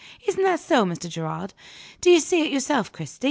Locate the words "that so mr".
0.45-1.07